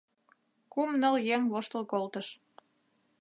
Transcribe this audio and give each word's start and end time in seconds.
Кум-ныл 0.71 1.15
еҥ 1.35 1.41
воштыл 1.51 1.83
колтыш. 1.91 2.27